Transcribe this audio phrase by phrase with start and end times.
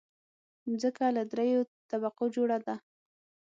[0.69, 2.75] مځکه له دریو طبقو جوړه ده.